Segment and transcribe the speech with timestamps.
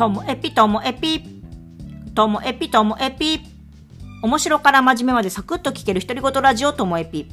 [0.00, 1.22] ともエピともエピ。
[2.14, 3.40] ともエピともエピ。
[4.22, 7.28] 面白から真面目までサクッと聞ける独り言ラジオともエピ。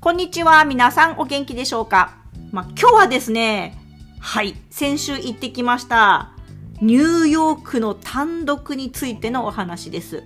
[0.00, 0.64] こんにちは。
[0.64, 2.16] 皆さんお元気でしょうか？
[2.50, 3.78] まあ、今日はですね、
[4.18, 6.32] はい、先週行ってきました。
[6.80, 10.24] ニューヨークの単独についてのお話です。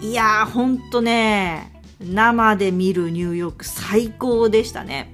[0.00, 5.12] いやー、ほんとね、生で見るニューヨーク最高でしたね。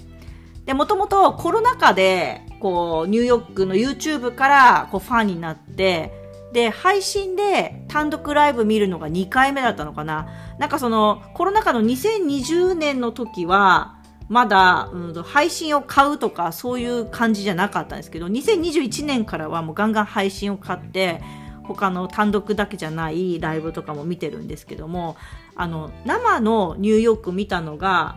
[0.66, 6.12] で、もともとコロナ禍で、こう、ニューヨークの YouTube からこうファンになって、
[6.52, 10.28] で、配信で単独ライブ見るのが2回目だったのかな。
[10.58, 13.96] なんかその、コロナ禍の2020年の時は、
[14.28, 21.22] まだ、うん、配信を買うとかそういう感じじゃなかったんですけど、2021年からはもうガンガン配信を買って、
[21.62, 25.16] 他の単独だけじゃないライブとかも見てるんですけども、
[25.54, 28.16] あの、生のニューヨーク見たのが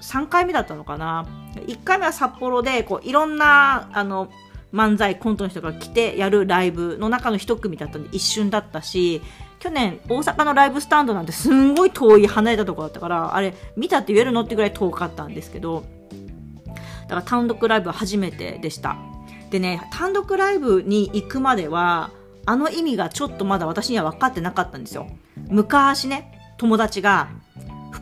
[0.00, 1.26] 3回目だったのかな。
[1.66, 4.30] 1回目は札幌で、こう、いろんな、あの、
[4.72, 9.20] 漫才コントの人が来てやるライブの中の一組だったんで一瞬だったし、
[9.58, 15.84] 去年大阪のライブスタンドなんてすんごい遠い離れたところだったから、あれ見たって言えるのってぐらい遠かったんですけど、
[17.02, 18.96] だから単独ライブは初めてでした。
[19.50, 22.10] でね、単独ライブに行くまでは、
[22.46, 25.08] あの意味がちょっとまだ私には分かってなかったんですよ。
[25.48, 27.28] 昔ね、友達が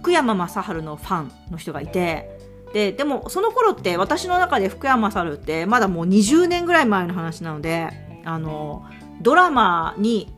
[0.01, 2.39] 福山雅治のファンの人がいて、
[2.73, 7.89] で、でもその頃って私の中で福山雅治ってまだもう20年ぐらい前の話なので、
[8.25, 8.85] あの、
[9.21, 10.33] ドラマに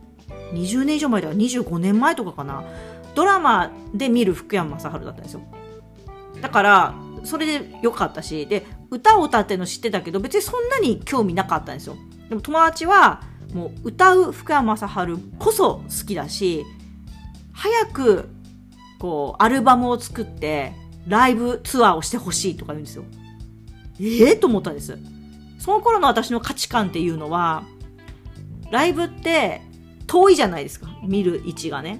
[0.53, 2.63] 20年以上前では25年前とかかな。
[3.13, 5.41] ドラマで見る福山雅治だったんですよ。
[6.41, 11.97] だから、それで良かったし、で、歌を歌ってるの知ってたけど、別にそんなに興味なかったんですよ。
[12.29, 13.21] でも友達は、
[13.53, 16.63] もう歌う福山雅治こそ好きだし、
[17.53, 18.29] 早く、
[19.01, 20.73] こう、アルバムを作って、
[21.07, 23.03] ライブツアーをしてほしいとか言うんですよ。
[23.99, 24.95] ええー、と思ったんです。
[25.57, 27.63] その頃の私の価値観っていうのは、
[28.69, 29.61] ライブって
[30.05, 30.87] 遠いじゃないですか。
[31.03, 31.99] 見る位置がね。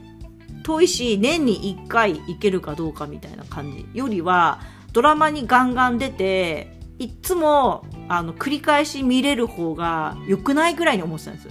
[0.61, 4.59] 遠いし、年に1回行けるかどうかみたいな感じよりは、
[4.93, 11.49] ドラマにガンガン出て、いっつも、あの、繰り返し見れる方が良くないぐらいに思ってたんです。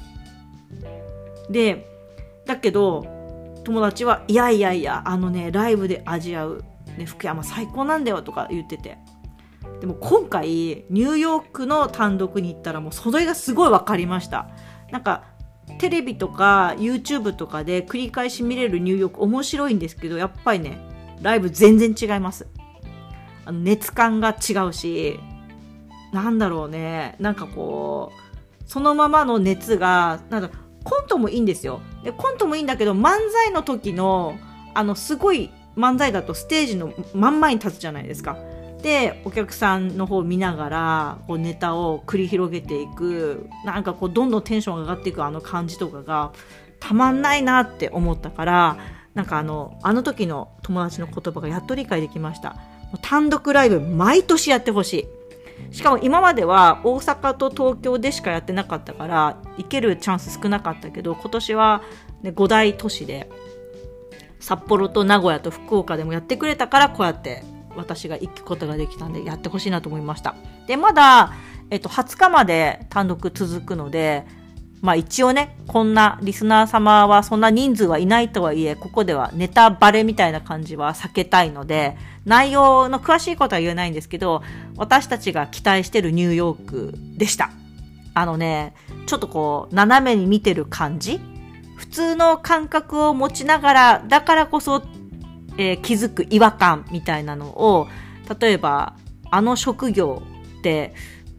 [1.50, 1.88] で、
[2.46, 3.19] だけど、
[3.64, 6.64] 友達は、いやいやいや、あのね、ライブで味わう、
[6.96, 8.98] ね、福山最高なんだよとか言ってて。
[9.80, 10.48] でも今回、
[10.90, 14.48] ニューヨークの単独に行ったらもうそれがすごい分かりました。
[14.90, 15.24] なんか、
[15.78, 20.78] テレビとか YouTube とかで繰り返し見れるニューヨーク面白いんですけど、やっぱりね、
[21.22, 22.46] ライブ全然違います。
[23.44, 25.18] あの熱感が違うし、
[26.12, 30.50] なんだろうね、なんかこう、そのままの熱が、なんだ
[30.84, 31.80] コントもいいんですよ。
[32.04, 34.38] で、コントもいいんだけど、漫才の時の、
[34.74, 38.36] あの、すごい漫才だとステージの真ん前に立つじゃないですか。
[38.82, 46.32] で、お客さんの方を見ながら、こうネタを繰り広げていく、なんかこう、どんどんテンションが上がっていくあの感じとかが、
[46.78, 48.78] たまんないなって思ったから、
[49.14, 52.56] なんかあの、あの時の友達の言葉がやっと理解できました。
[53.02, 55.06] 単独ライブ毎年やってほしい。
[55.70, 61.82] しかも今までは大阪と東京でしかやってなかったから行けるチャンス少なかったけど今年は、
[62.22, 63.30] ね、5大都市で
[64.40, 67.44] 札幌と名古屋と福岡でもやってくれたからこうやって
[67.76, 70.34] 私が行くことができたんでやってほしいなと思いました。
[70.66, 71.32] で、まだ、
[71.70, 74.26] えっと、20日まで単独続くので、
[74.80, 84.42] まあ一応ね、こんなリスナー様はそんな人数はいないとはいえ、ここではネタバレみたいな感じは避けたいので、内容の詳しいことは言えないんですけど、
[84.76, 87.50] 私たちが期待してるニューヨークでした。
[88.14, 88.74] あのね、
[89.06, 91.20] ちょっとこう、斜めに見てる感じ
[91.76, 94.82] 普通の感覚を持ちながら、だからこそ、
[95.58, 97.88] えー、気づく違和感みたいなのを、
[98.38, 98.94] 例えば、
[99.30, 100.22] あの職業
[100.58, 100.94] って、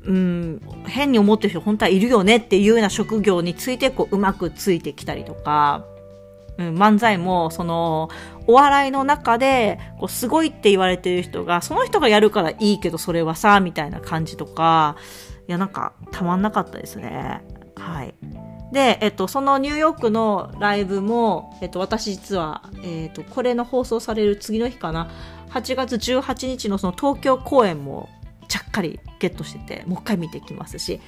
[0.05, 5.85] うん、変に思ってる人本当はいるよねっていうような職業についてこううまくついてきたりとか、
[6.57, 8.09] うん、漫才もその
[8.47, 14.95] お笑いの中でこうすごいって言われてる人がその人がやるからいいけどそれはさみたいな感じとか。
[15.47, 17.41] いやなんかたまんなかったですね。
[17.75, 18.15] はい。
[18.71, 25.09] で、えっと、そのニューヨークのライブも、えっと、私実は、えっと、これの放送される次の日かな、
[25.49, 28.07] 8月18日のその東京公演も
[28.51, 30.99] ちゃっかりゲットしてて、もう一回見てきますし、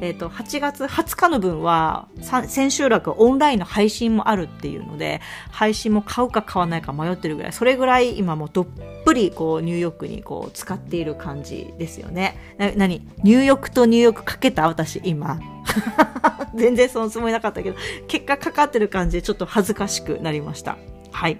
[0.00, 2.06] え、ー、と、8月20日の分は、
[2.46, 5.20] 千秋楽オンラインの配信もあるっていうので、
[5.50, 8.66] 配信も買うか買わないか迷ってるぐらい、それぐらい今もどっ
[9.04, 12.36] ぷりこうニューヨークにこう使っている感じですよね。
[12.76, 15.40] な、ニューヨークとニューヨークかけた私今。
[16.54, 17.76] 全然そのつもりなかったけど、
[18.06, 20.76] 結果かかってる感じでちょっと恥ずかしくなりました。
[21.10, 21.38] はい。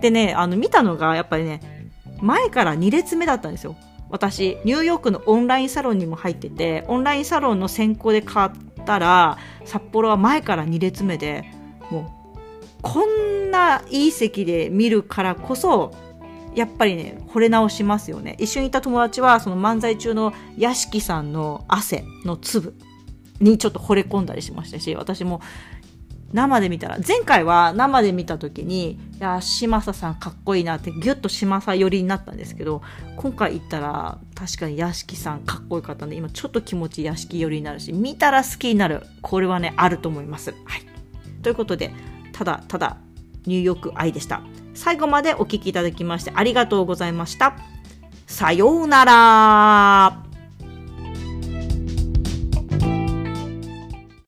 [0.00, 1.88] でね、あの見たのがやっぱりね、
[2.20, 3.76] 前から2列目だったんですよ。
[4.12, 8.50] 私、ニューヨークのオンラインサロンにも入ってて、オンラインサロンの先行で買っ
[8.84, 11.44] たら、札幌は前から2列目で、
[11.90, 12.36] もう、
[12.82, 15.92] こんないい席で見るからこそ、
[16.54, 18.36] やっぱりね、惚れ直しますよね。
[18.38, 22.74] 一緒にいた友達は、その漫才中の屋敷さんの汗の粒
[23.40, 25.40] にちょっと惚れ込んだりしましたし、私も
[26.32, 32.82] 生で見たら、前回は生で見た時に、いや、嶋佐さんかっこいいなってギュッと嶋佐寄りになったんですけど、
[33.16, 39.02] 今回行ったら確かに屋敷さんかっこよかったんで、今ちょっと気持ち屋敷寄りになるし、見たら好きになる。
[39.20, 40.54] これはね、あると思います。
[40.64, 40.82] はい。
[41.42, 41.92] ということで、
[42.32, 42.96] ただただ
[43.46, 44.42] ニューヨーク愛でした。
[44.74, 47.56] 最後までお聴きいただきましてありがとうございました。
[48.26, 50.21] さようなら